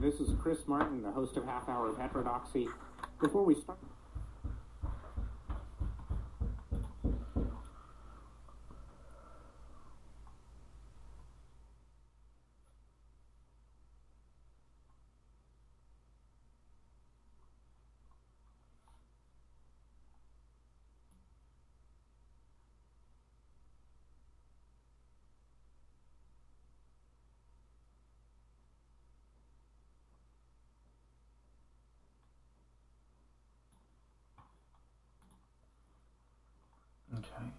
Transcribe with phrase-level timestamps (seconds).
[0.00, 2.66] This is Chris Martin, the host of Half Hour of Heterodoxy.
[3.20, 3.78] Before we start.
[37.20, 37.50] Okay.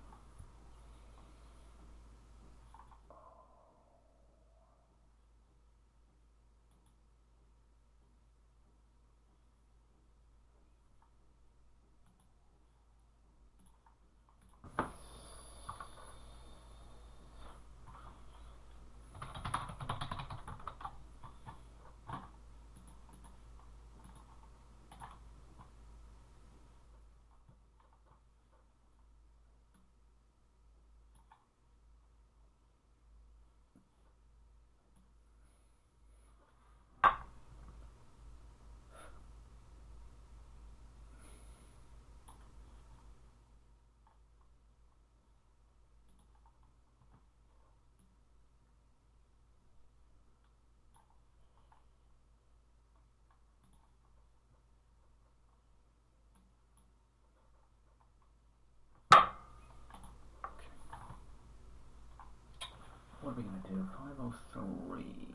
[63.31, 63.89] What are we going to do?
[63.95, 65.30] 503.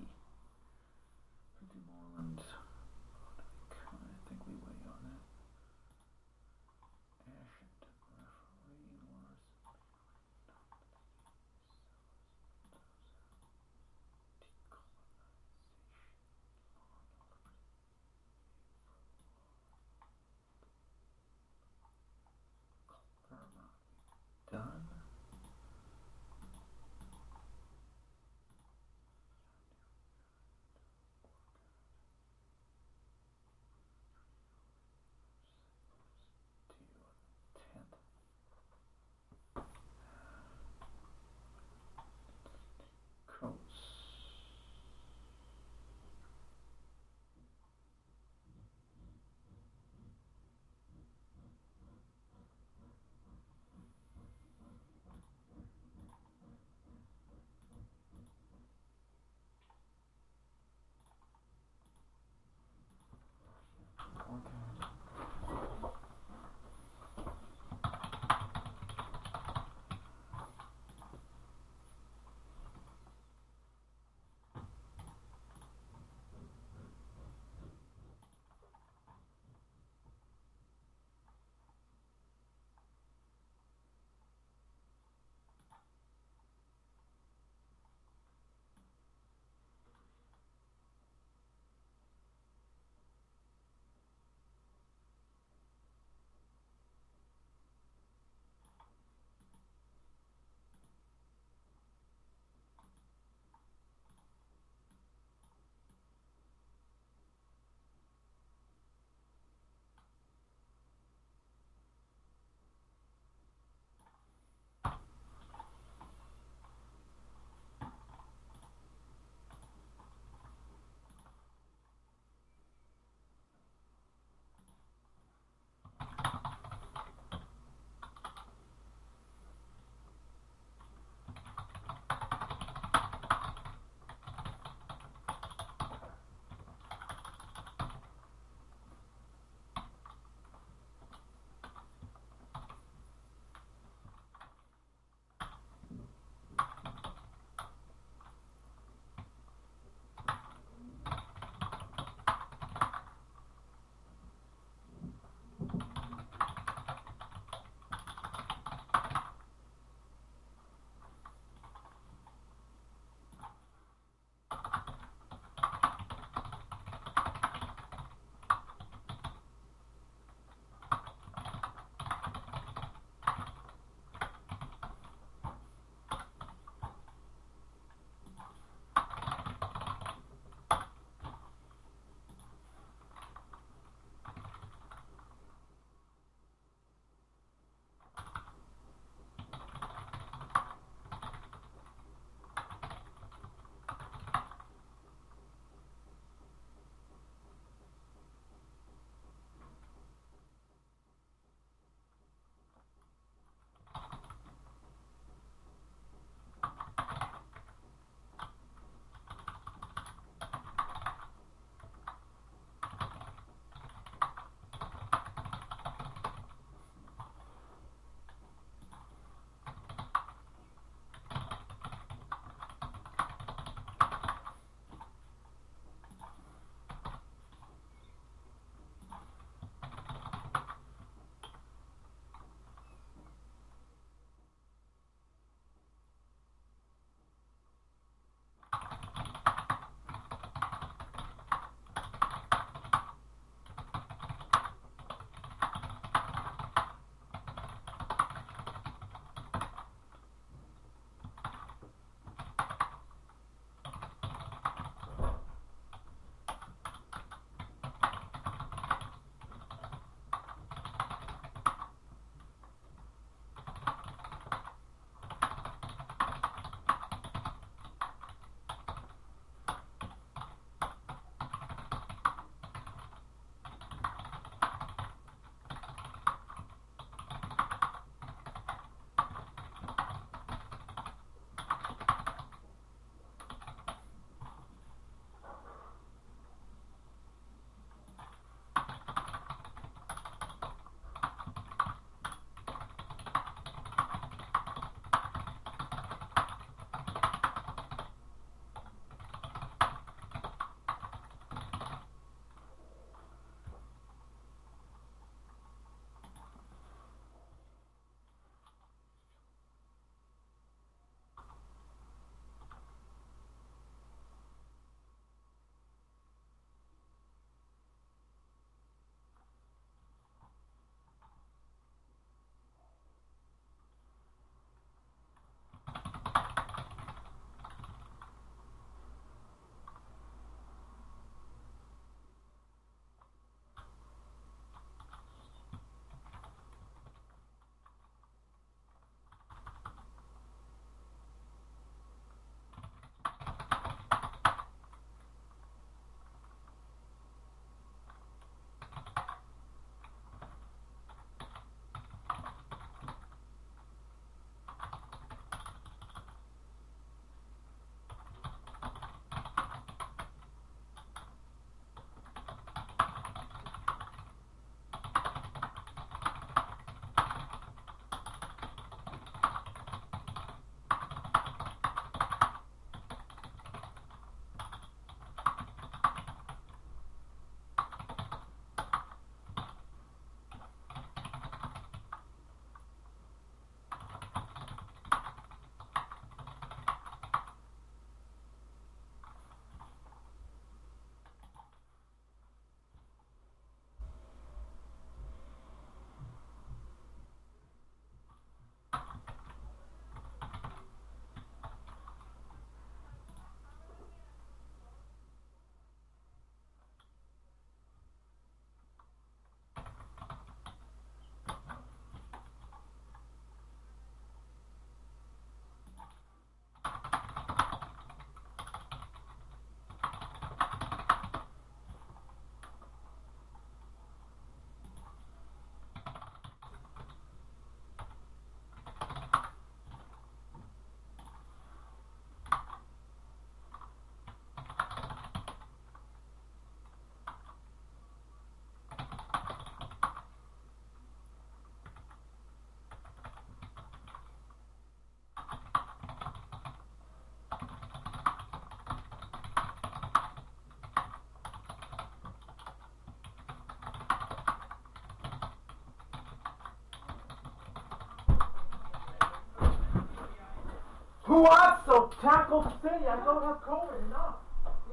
[461.37, 463.05] Who wants to tackle the city?
[463.05, 464.09] I don't have COVID.
[464.09, 464.41] Enough.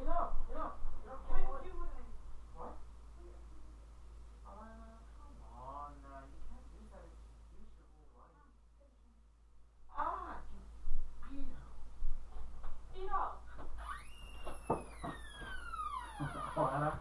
[0.03, 0.35] Enough.
[0.51, 0.75] Enough.
[1.07, 1.23] Enough.
[2.57, 2.75] What?
[4.43, 6.19] Come on now.
[6.27, 8.59] You can't use that excuse your whole life.
[9.95, 10.43] Ah,
[11.31, 11.47] you
[12.91, 13.23] pedo.
[16.57, 16.91] Juana.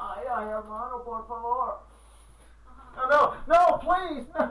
[0.00, 1.84] Ay, ay, hermano, por favor.
[2.96, 4.43] No, no, no, please, no.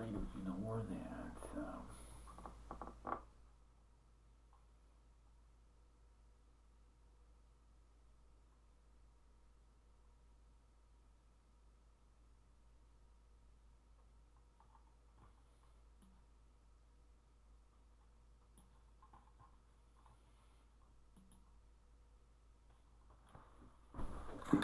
[0.00, 1.60] Afraid to ignore that.
[1.60, 1.86] Um,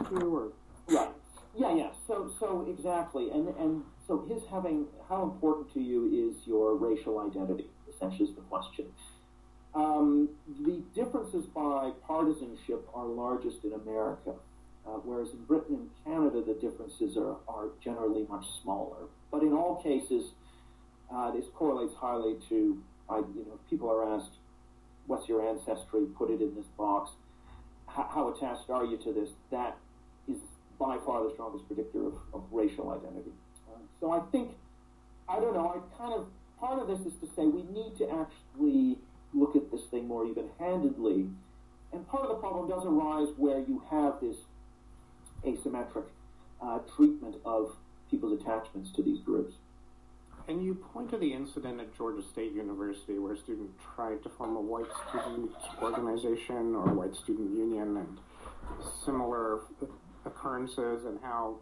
[0.09, 0.53] Sure.
[1.77, 1.91] Yeah.
[2.07, 7.21] So, so exactly, and and so his having how important to you is your racial
[7.21, 7.67] identity?
[7.95, 8.87] Essentially, is the question.
[9.75, 10.31] Um,
[10.65, 14.33] the differences by partisanship are largest in America,
[14.87, 19.09] uh, whereas in Britain and Canada the differences are, are generally much smaller.
[19.31, 20.31] But in all cases,
[21.12, 24.39] uh, this correlates highly to, uh, you know, if people are asked,
[25.07, 27.11] "What's your ancestry?" Put it in this box.
[27.87, 29.31] How, attached are you to this?
[29.51, 29.77] That
[30.79, 33.33] by far the strongest predictor of, of racial identity.
[33.69, 34.53] Uh, so I think,
[35.29, 36.27] I don't know, I kind of,
[36.61, 38.99] part of this is to say we need to actually
[39.35, 41.27] look at this thing more even handedly.
[41.93, 44.37] And part of the problem does arise where you have this
[45.45, 46.05] asymmetric
[46.61, 47.77] uh, treatment of
[48.11, 49.55] people's attachments to these groups.
[50.49, 54.29] And you point to the incident at Georgia State University where a student tried to
[54.29, 55.51] form a white student
[55.83, 58.19] organization or white student union and
[59.05, 59.61] similar
[60.27, 61.57] occurrences and how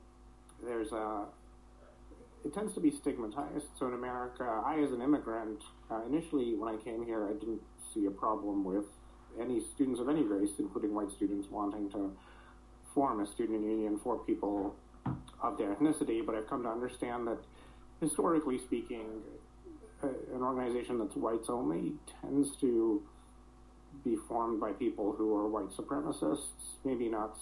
[0.65, 1.27] there's a
[2.45, 3.67] it tends to be stigmatized.
[3.79, 7.63] So in America, I as an immigrant, uh, initially when I came here, I didn't
[7.95, 8.85] see a problem with
[9.41, 12.13] any students of any race, including white students, wanting to
[12.95, 14.77] form a student union for people
[15.43, 16.25] of their ethnicity.
[16.25, 17.39] But I've come to understand that
[18.01, 19.07] historically speaking,
[20.03, 23.03] an organization that's whites only tends to
[24.05, 27.39] be formed by people who are white supremacists, maybe not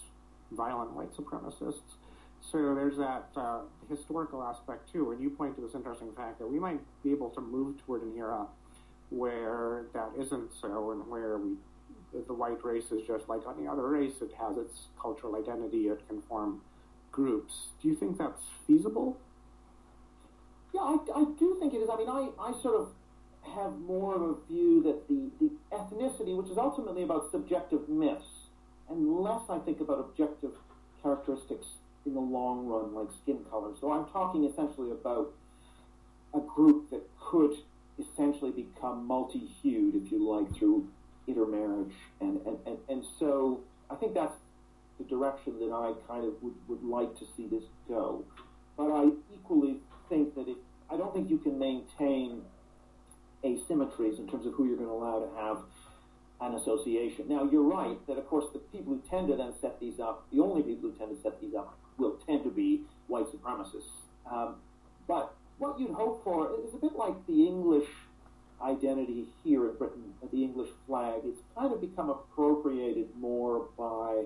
[0.57, 1.97] violent white supremacists.
[2.51, 6.47] So there's that uh, historical aspect too, and you point to this interesting fact that
[6.47, 8.47] we might be able to move toward an era
[9.11, 11.55] where that isn't so, and where we,
[12.27, 16.01] the white race is just like any other race; it has its cultural identity, it
[16.09, 16.63] can form
[17.13, 17.69] groups.
[17.81, 19.19] Do you think that's feasible?
[20.75, 21.91] Yeah, I, I do think it is.
[21.93, 22.89] I mean, I, I sort of
[23.55, 28.25] have more of a view that the, the ethnicity, which is ultimately about subjective myths,
[28.89, 30.53] and less I think about objective
[31.03, 31.67] characteristics
[32.07, 33.73] in the long run, like skin color.
[33.81, 35.33] So I'm talking essentially about
[36.35, 37.53] a group that could
[37.99, 40.89] essentially become multi-hued, if you like, through
[41.27, 41.93] intermarriage.
[42.21, 44.35] And, and, and, and so I think that's
[44.99, 48.25] the direction that I kind of would, would like to see this go.
[48.77, 49.77] But I equally
[50.09, 50.57] think that if
[50.91, 52.43] I don't think you can maintain
[53.45, 55.59] asymmetries in terms of who you're going to allow to have
[56.43, 57.29] an association.
[57.29, 60.27] Now, you're right that, of course, the people who tend to then set these up,
[60.33, 63.93] the only people who tend to set these up, will tend to be white supremacists.
[64.31, 64.57] Um,
[65.07, 67.89] but what you'd hope for is a bit like the English
[68.63, 71.23] identity here in Britain, the English flag.
[71.25, 74.25] It's kind of become appropriated more by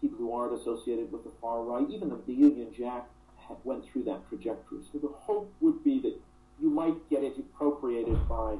[0.00, 1.86] people who aren't associated with the far right.
[1.90, 3.06] Even the, the Union Jack
[3.64, 4.80] went through that trajectory.
[4.92, 6.18] So the hope would be that
[6.60, 8.56] you might get it appropriated by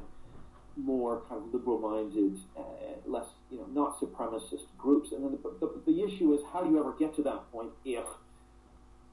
[0.83, 2.61] more kind of liberal-minded, uh,
[3.05, 5.11] less, you know, not supremacist groups.
[5.11, 7.71] And then the, the, the, issue is how do you ever get to that point
[7.85, 8.05] if,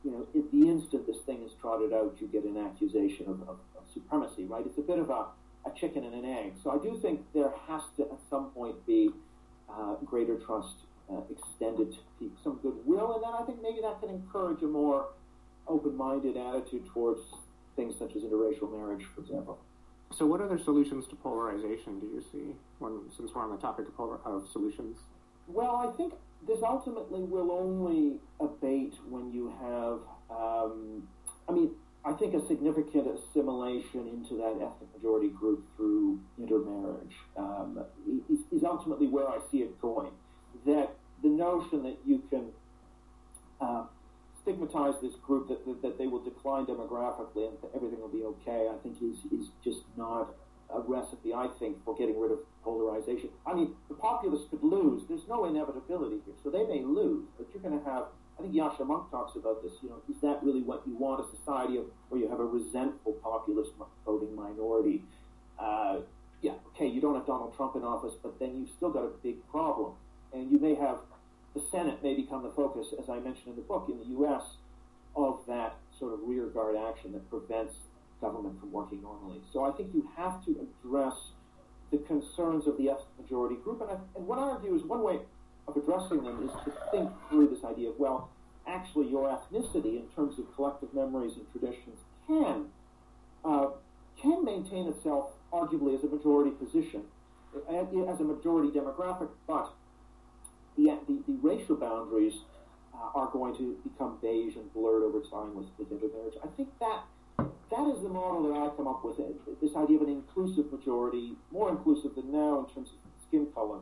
[0.05, 3.42] you know, at the instant this thing is trotted out, you get an accusation of,
[3.42, 4.64] of, of supremacy, right?
[4.64, 5.26] It's a bit of a,
[5.66, 6.55] a chicken and an egg.
[6.62, 9.11] So I do think there has to, at some point, be
[9.68, 10.76] uh, greater trust
[11.11, 14.66] uh, extended to people, some goodwill, and then I think maybe that can encourage a
[14.66, 15.09] more
[15.68, 17.20] open-minded attitude towards
[17.74, 19.59] things such as interracial marriage, for example.
[20.12, 22.55] So, what other solutions to polarization do you see?
[22.79, 24.99] When, since we're on the topic of, polar, of solutions.
[25.49, 26.14] Well, I think
[26.47, 30.01] this ultimately will only abate when you have.
[30.31, 31.09] Um,
[31.49, 31.71] I mean,
[32.05, 37.85] I think a significant assimilation into that ethnic majority group through intermarriage um,
[38.31, 40.12] is, is ultimately where I see it going.
[40.66, 42.53] That the notion that you can
[43.61, 43.85] uh,
[44.46, 48.68] stigmatize this group that, that, that, they will decline demographically and everything will be okay,
[48.70, 50.35] I think is, is just not
[50.70, 53.30] a recipe, I think, for getting rid of polarization.
[53.44, 55.02] I mean, the populists could lose.
[55.09, 56.35] There's no inevitability here.
[56.44, 58.04] So they may lose, but you're going to have,
[58.38, 61.24] I think Yascha Mounk talks about this, you know, is that really what you want,
[61.26, 63.72] a society of, where you have a resentful populist
[64.04, 65.02] voting minority?
[65.59, 65.98] Uh,
[66.42, 69.11] yeah, okay, you don't have Donald Trump in office, but then you've still got a
[69.22, 69.92] big problem.
[70.32, 70.98] And you may have
[71.57, 74.42] the Senate may become the focus, as I mentioned in the book, in the U.S.,
[75.16, 77.75] of that sort of rearguard action that prevents
[78.21, 79.40] government from working normally.
[79.51, 81.14] So I think you have to address
[81.90, 83.81] the concerns of the ethnic majority group.
[83.81, 85.21] And, I, and what I argue is one way
[85.66, 88.29] of addressing them is to think through this idea of, well,
[88.66, 92.66] actually, your ethnicity in terms of collective memories and traditions can
[93.45, 93.69] uh,
[94.21, 97.03] can maintain itself arguably as a majority position,
[97.71, 99.73] as a majority demographic, but
[100.77, 102.35] the, the, the racial boundaries
[102.95, 106.35] uh, are going to become beige and blurred over time with, with intermarriage.
[106.43, 107.05] I think that
[107.39, 109.19] that is the model that I come up with.
[109.61, 113.79] This idea of an inclusive majority, more inclusive than now in terms of skin color,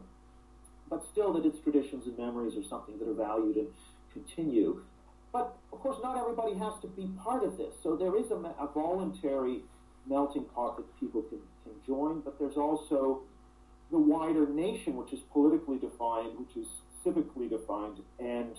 [0.90, 3.68] but still that its traditions and memories are something that are valued and
[4.12, 4.82] continue.
[5.32, 7.74] But of course, not everybody has to be part of this.
[7.82, 9.62] So there is a, a voluntary
[10.06, 13.22] melting pot that people can, can join, but there's also
[13.90, 16.68] the wider nation, which is politically defined, which is
[17.04, 18.56] civically defined, and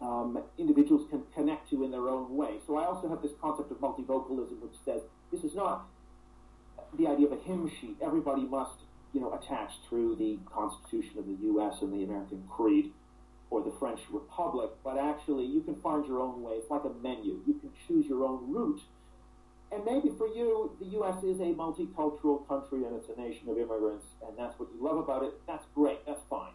[0.00, 2.58] um, individuals can connect to in their own way.
[2.66, 5.86] So I also have this concept of multivocalism, which says this is not
[6.96, 7.96] the idea of a hymn sheet.
[8.00, 8.78] Everybody must,
[9.12, 11.82] you know, attach through the Constitution of the U.S.
[11.82, 12.92] and the American Creed
[13.50, 16.52] or the French Republic, but actually you can find your own way.
[16.52, 17.40] It's like a menu.
[17.46, 18.82] You can choose your own route.
[19.72, 21.22] And maybe for you, the U.S.
[21.24, 24.98] is a multicultural country and it's a nation of immigrants, and that's what you love
[24.98, 25.34] about it.
[25.46, 26.06] That's great.
[26.06, 26.52] That's fine.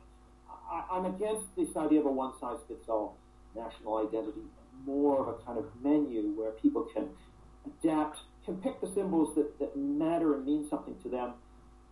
[0.49, 3.17] I, I'm against this idea of a one size fits all
[3.55, 4.41] national identity,
[4.85, 7.09] more of a kind of menu where people can
[7.65, 11.33] adapt, can pick the symbols that, that matter and mean something to them.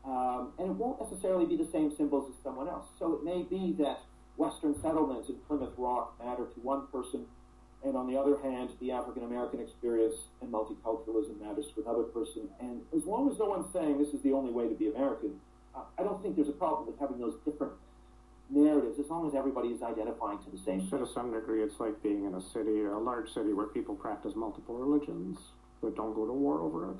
[0.03, 2.85] Um, and it won't necessarily be the same symbols as someone else.
[2.97, 3.99] So it may be that
[4.35, 7.25] Western settlements in Plymouth Rock matter to one person,
[7.83, 12.49] and on the other hand, the African American experience and multiculturalism matters to another person.
[12.59, 15.39] And as long as no one's saying this is the only way to be American,
[15.75, 17.73] I don't think there's a problem with having those different
[18.51, 18.99] narratives.
[18.99, 22.01] As long as everybody is identifying to the same so to some degree it's like
[22.03, 25.37] being in a city a large city where people practice multiple religions
[25.81, 26.99] but don't go to war over it.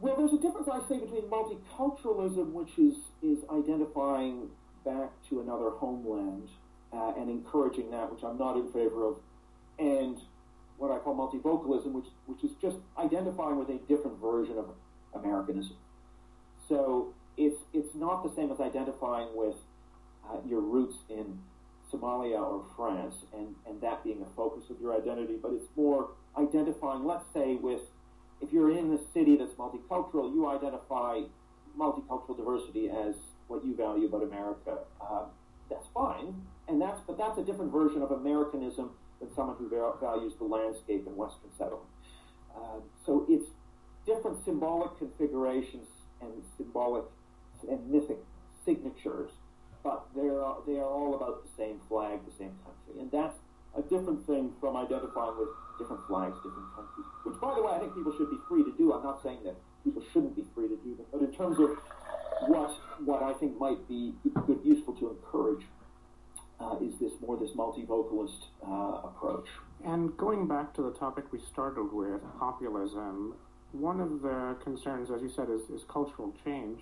[0.00, 4.48] Well there's a difference i say between multiculturalism which is is identifying
[4.84, 6.48] back to another homeland
[6.92, 9.16] uh, and encouraging that which i'm not in favor of
[9.78, 10.18] and
[10.76, 14.66] what i call multivocalism which which is just identifying with a different version of
[15.14, 15.76] americanism.
[16.68, 19.56] So it's it's not the same as identifying with
[20.28, 21.38] uh, your roots in
[21.92, 26.10] Somalia or France and, and that being a focus of your identity, but it's more
[26.38, 27.80] identifying, let's say, with
[28.40, 31.20] if you're in a city that's multicultural, you identify
[31.78, 33.14] multicultural diversity as
[33.48, 34.78] what you value about America.
[35.00, 35.24] Uh,
[35.70, 36.34] that's fine,
[36.68, 38.90] and that's but that's a different version of Americanism
[39.20, 39.68] than someone who
[40.00, 41.88] values the landscape in Western settlement.
[42.54, 43.46] Uh, so it's
[44.04, 45.86] different symbolic configurations
[46.20, 47.04] and symbolic
[47.68, 48.18] and mythic
[48.64, 49.30] signatures,
[49.82, 53.36] but they are they are all about the same flag, the same country, and that's
[53.76, 55.48] a different thing from identifying with
[55.78, 57.06] different flags, different countries.
[57.24, 58.92] Which, by the way, I think people should be free to do.
[58.92, 61.70] I'm not saying that people shouldn't be free to do that, but in terms of
[62.48, 62.70] what
[63.04, 64.14] what I think might be
[64.46, 65.66] good, useful to encourage.
[66.60, 69.48] Uh, is this more this multi-vocalist uh, approach?
[69.84, 73.34] And going back to the topic we started with, populism,
[73.72, 76.80] one of the concerns, as you said, is, is cultural change.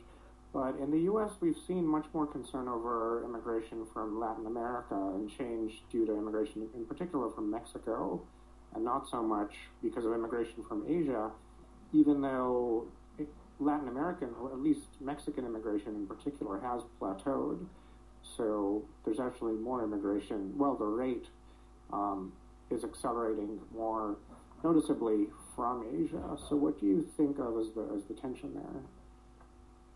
[0.53, 5.31] But in the U.S., we've seen much more concern over immigration from Latin America and
[5.31, 8.21] change due to immigration, in particular from Mexico,
[8.75, 11.31] and not so much because of immigration from Asia,
[11.93, 12.87] even though
[13.61, 17.65] Latin American, or at least Mexican immigration in particular, has plateaued.
[18.37, 20.53] So there's actually more immigration.
[20.57, 21.27] Well, the rate
[21.93, 22.33] um,
[22.71, 24.17] is accelerating more
[24.65, 26.37] noticeably from Asia.
[26.49, 28.83] So what do you think of as the, as the tension there?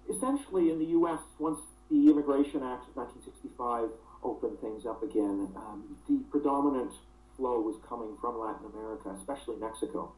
[0.08, 3.88] Essentially in the U.S., once the Immigration Act of 1965
[4.22, 6.92] opened things up again, um, the predominant
[7.36, 10.12] flow was coming from Latin America, especially Mexico.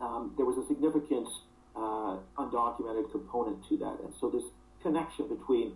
[0.00, 1.28] Um, there was a significant
[1.74, 4.44] uh, undocumented component to that, and so this
[4.82, 5.72] connection between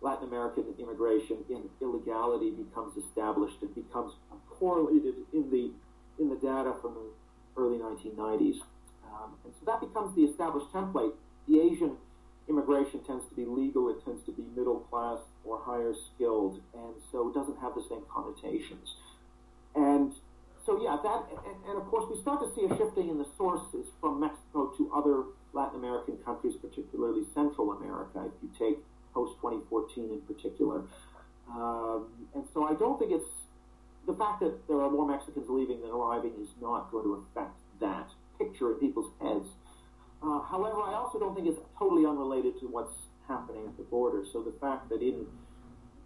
[0.00, 4.12] Latin American immigration and illegality becomes established and becomes
[4.50, 5.70] correlated in the
[6.18, 8.60] in the data from the early 1990s,
[9.06, 11.12] um, and so that becomes the established template.
[11.48, 11.96] The Asian
[12.48, 16.94] immigration tends to be legal, it tends to be middle class or higher skilled, and
[17.10, 18.96] so it doesn't have the same connotations.
[19.74, 20.12] And
[20.64, 23.26] so, yeah, that, and, and, of course, we start to see a shifting in the
[23.36, 28.78] sources from Mexico to other Latin American countries, particularly Central America, if you take
[29.12, 30.82] post 2014 in particular.
[31.50, 33.30] Um, and so, I don't think it's
[34.06, 37.56] the fact that there are more Mexicans leaving than arriving is not going to affect
[37.80, 39.46] that picture in people's heads.
[40.22, 42.94] Uh, however, I also don't think it's totally unrelated to what's
[43.26, 44.22] happening at the border.
[44.32, 45.26] So the fact that in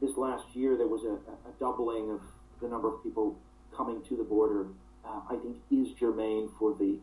[0.01, 1.17] this last year there was a,
[1.49, 2.21] a doubling of
[2.63, 3.39] the number of people
[3.77, 4.69] coming to the border,
[5.05, 6.99] uh, I think is germane for the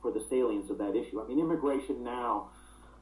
[0.00, 1.20] for the salience of that issue.
[1.20, 2.50] I mean, immigration now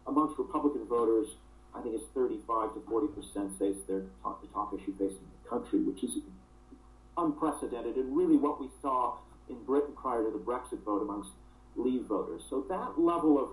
[0.07, 1.29] amongst Republican voters,
[1.75, 5.49] I think it's 35 to 40 percent says they're top, the top issue facing the
[5.49, 6.23] country, which is
[7.17, 11.31] unprecedented and really what we saw in Britain prior to the Brexit vote amongst
[11.77, 12.43] leave voters.
[12.49, 13.51] So that level of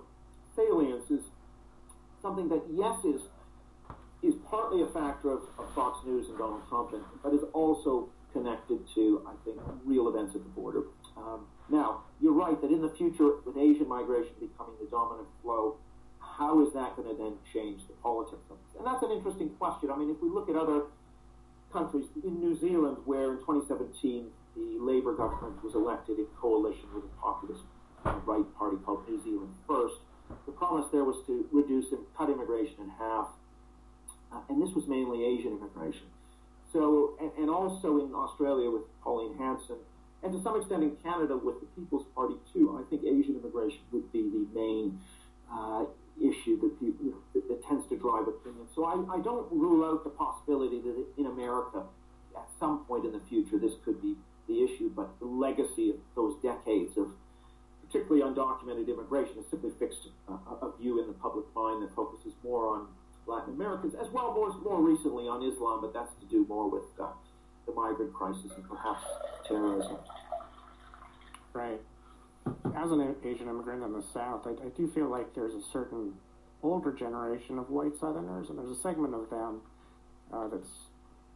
[0.56, 1.22] salience is
[2.20, 3.22] something that, yes, is
[4.22, 8.08] is partly a factor of, of Fox News and Donald Trump, and, but is also
[8.32, 10.84] connected to, I think, real events at the border.
[11.16, 15.76] Um, now, you're right that in the future, with Asian migration becoming the dominant flow,
[16.20, 18.56] how is that going to then change the politics of?
[18.78, 19.90] And that's an interesting question.
[19.90, 20.84] I mean, if we look at other
[21.72, 27.04] countries, in New Zealand, where in 2017 the Labour government was elected in coalition with
[27.04, 27.62] a populist
[28.04, 29.96] right party called New Zealand First,
[30.46, 33.28] the promise there was to reduce and cut immigration in half,
[34.32, 36.06] uh, and this was mainly Asian immigration.
[36.72, 39.76] So, and, and, also in Australia with Pauline Hanson,
[40.22, 42.80] and to some extent in Canada with the People's Party too.
[42.80, 44.98] I think Asian immigration would be the main
[45.52, 45.84] uh,
[46.18, 48.66] issue that, you know, that, that, tends to drive opinion.
[48.74, 51.82] So I, I don't rule out the possibility that in America,
[52.36, 54.16] at some point in the future, this could be
[54.48, 54.90] the issue.
[54.94, 57.08] But the legacy of those decades of
[57.92, 60.32] particularly undocumented immigration has simply fixed a,
[60.64, 62.86] a view in the public mind that focuses more on
[63.26, 66.84] Latin Americans, as well more, more recently on Islam, but that's to do more with
[67.00, 67.08] uh,
[67.66, 69.04] the migrant crisis and perhaps
[69.46, 69.98] terrorism.
[71.52, 71.80] Right.
[72.74, 76.14] As an Asian immigrant in the South, I, I do feel like there's a certain
[76.62, 79.60] older generation of white Southerners, and there's a segment of them
[80.32, 80.70] uh, that's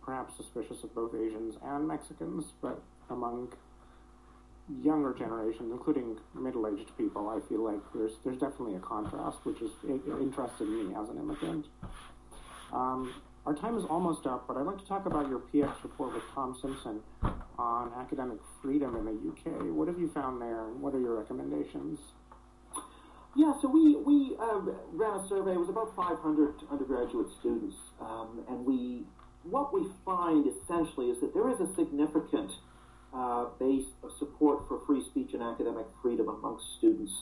[0.03, 3.53] perhaps suspicious of both Asians and Mexicans, but among
[4.83, 9.71] younger generations, including middle-aged people, I feel like there's there's definitely a contrast, which is
[9.85, 11.67] interested me as an immigrant.
[12.73, 13.15] Um,
[13.47, 16.25] our time is almost up, but I'd like to talk about your PX report with
[16.35, 17.01] Tom Simpson
[17.59, 19.63] on academic freedom in the UK.
[19.73, 22.01] What have you found there, and what are your recommendations?
[23.37, 24.61] Yeah, so we we uh,
[24.93, 25.53] ran a survey.
[25.53, 29.05] It was about 500 undergraduate students, um, and we
[29.45, 32.51] what we find essentially is that there is a significant
[33.17, 37.13] uh, base of support for free speech and academic freedom amongst students.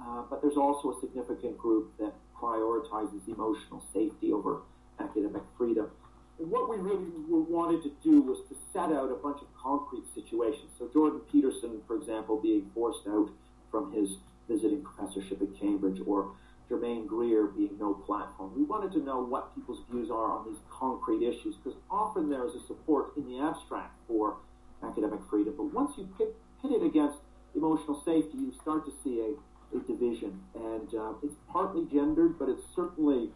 [0.00, 4.60] Uh, but there's also a significant group that prioritizes emotional safety over
[5.00, 5.90] academic freedom.
[6.38, 10.04] And what we really wanted to do was to set out a bunch of concrete
[10.14, 10.70] situations.
[10.78, 13.28] So Jordan Peterson, for example, being forced out
[13.70, 14.16] from his
[14.48, 16.32] visiting professorship at Cambridge, or
[16.68, 18.52] Germaine Greer being no platform.
[18.56, 22.46] We wanted to know what people's views are on these concrete issues because often there
[22.46, 24.36] is a support in the abstract for
[24.84, 25.54] academic freedom.
[25.56, 27.18] But once you pit, pit it against
[27.54, 30.40] emotional safety, you start to see a, a division.
[30.54, 33.30] And uh, it's partly gendered, but it's certainly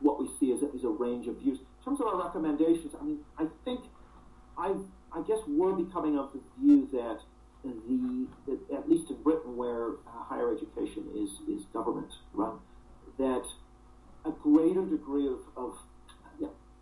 [0.00, 1.58] what we see is a, is a range of views.
[1.58, 3.80] In terms of our recommendations, I mean, I think
[4.58, 4.74] I,
[5.12, 7.20] I guess we're becoming of the view that
[7.62, 12.58] the, that at least in Britain, where uh, higher education is, is government run,
[13.18, 13.42] that
[14.24, 15.74] a greater degree of, of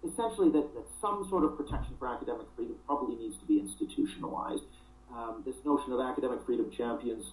[0.06, 4.62] essentially that, that some sort of protection for academic freedom probably needs to be institutionalized.
[5.12, 7.24] Um, this notion of academic freedom champions.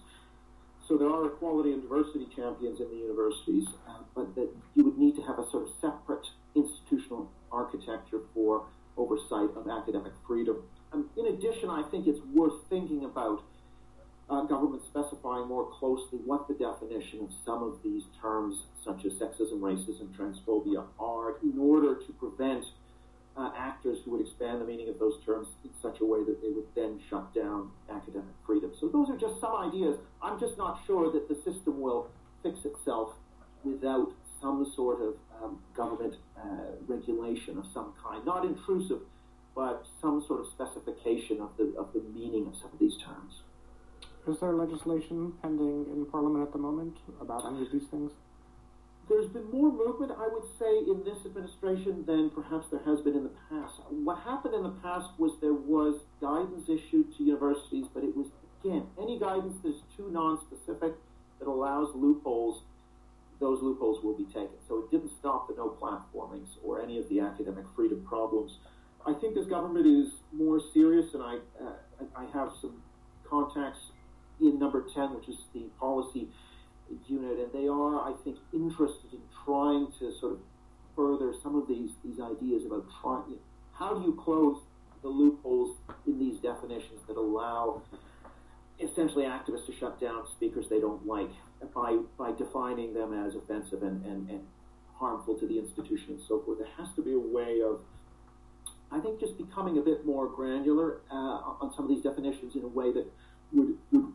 [0.86, 4.98] So there are equality and diversity champions in the universities, uh, but that you would
[4.98, 10.62] need to have a sort of separate institutional architecture for oversight of academic freedom.
[11.16, 13.42] In addition, I think it's worth thinking about
[14.32, 19.12] uh, government specifying more closely what the definition of some of these terms, such as
[19.12, 22.64] sexism, racism, transphobia, are, in order to prevent
[23.36, 26.40] uh, actors who would expand the meaning of those terms in such a way that
[26.40, 28.72] they would then shut down academic freedom.
[28.80, 29.98] So those are just some ideas.
[30.22, 32.08] I'm just not sure that the system will
[32.42, 33.10] fix itself
[33.64, 39.00] without some sort of um, government uh, regulation of some kind, not intrusive,
[39.54, 43.41] but some sort of specification of the of the meaning of some of these terms.
[44.28, 48.12] Is there legislation pending in Parliament at the moment about any of these things?
[49.08, 53.16] There's been more movement, I would say, in this administration than perhaps there has been
[53.16, 53.74] in the past.
[53.90, 58.28] What happened in the past was there was guidance issued to universities, but it was,
[58.62, 60.94] again, any guidance that's too non-specific
[61.40, 62.62] that allows loopholes,
[63.40, 64.54] those loopholes will be taken.
[64.68, 68.58] So it didn't stop the no platformings or any of the academic freedom problems.
[69.04, 72.80] I think this government is more serious, and I, uh, I have some
[73.28, 73.91] contacts
[74.40, 76.28] in number 10, which is the policy
[77.06, 80.38] unit, and they are, I think, interested in trying to sort of
[80.94, 83.38] further some of these, these ideas about trying,
[83.74, 84.58] how do you close
[85.02, 87.82] the loopholes in these definitions that allow
[88.80, 91.30] essentially activists to shut down speakers they don't like
[91.74, 94.40] by, by defining them as offensive and, and, and
[94.96, 96.58] harmful to the institution and so forth.
[96.58, 97.80] There has to be a way of,
[98.90, 102.62] I think, just becoming a bit more granular uh, on some of these definitions in
[102.62, 103.06] a way that
[103.52, 104.12] would, would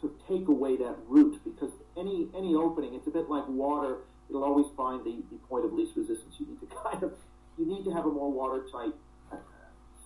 [0.00, 3.98] to take away that root because any any opening, it's a bit like water.
[4.28, 6.34] It'll always find the, the point of least resistance.
[6.38, 7.12] You need to kind of
[7.58, 8.94] you need to have a more watertight
[9.32, 9.36] uh,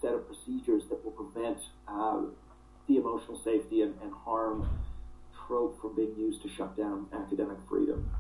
[0.01, 2.23] set of procedures that will prevent uh,
[2.89, 4.69] the emotional safety and, and harm
[5.47, 8.11] trope from being used to shut down academic freedom.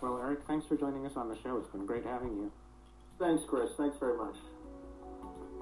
[0.00, 1.56] Well, Eric, thanks for joining us on the show.
[1.58, 2.52] It's been great having you.
[3.18, 3.70] Thanks, Chris.
[3.76, 4.36] Thanks very much.